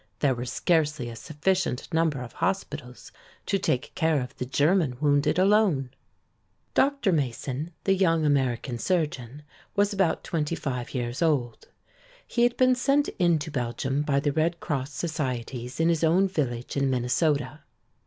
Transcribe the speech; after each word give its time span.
There 0.17 0.33
were 0.33 0.45
scarcely 0.45 1.09
a 1.09 1.15
sufficient 1.15 1.93
number 1.93 2.21
of 2.23 2.33
hospitals 2.33 3.11
to 3.45 3.59
take 3.59 3.91
care 3.93 4.19
of 4.19 4.35
the 4.37 4.47
German 4.47 4.97
wounded 4.99 5.37
alone. 5.37 5.91
Dr. 6.73 7.11
Mason, 7.11 7.69
the 7.83 7.93
young 7.93 8.25
American 8.25 8.79
surgeon, 8.79 9.43
was 9.75 9.93
about 9.93 10.23
twenty 10.23 10.55
five 10.55 10.95
years 10.95 11.21
old. 11.21 11.67
He 12.25 12.41
had 12.41 12.57
been 12.57 12.73
sent 12.73 13.09
into 13.19 13.51
Belgium 13.51 14.01
by 14.01 14.19
the 14.19 14.31
Red 14.31 14.59
Cross 14.59 14.91
societies 14.93 15.79
in 15.79 15.87
his 15.89 16.03
own 16.03 16.27
village 16.27 16.75
in 16.75 16.89
Minnesota. 16.89 17.59